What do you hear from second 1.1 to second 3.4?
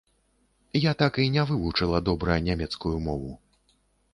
і не вывучыла добра нямецкую мову.